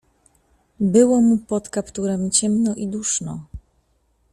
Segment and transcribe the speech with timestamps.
[0.79, 3.43] "Było mu pod kapturem ciemno i duszno."